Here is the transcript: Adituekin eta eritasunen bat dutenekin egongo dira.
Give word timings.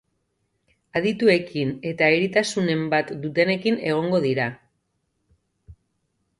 Adituekin 0.99 1.73
eta 1.91 2.07
eritasunen 2.15 2.83
bat 2.95 3.13
dutenekin 3.27 3.79
egongo 3.93 4.25
dira. 4.27 4.51